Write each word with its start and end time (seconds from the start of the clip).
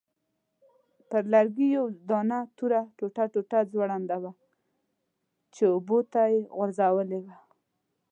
پر 1.09 1.23
لرګي 1.33 1.67
یوه 1.75 1.91
درنه 2.07 2.39
توره 2.57 2.81
ټوټه 3.33 3.59
ځوړنده 3.71 4.15
وه 4.23 4.31
چې 5.53 5.63
اوبو 5.73 5.99
ته 6.13 6.21
یې 6.33 6.39
غورځولې 6.55 7.19
وه. 7.23 7.35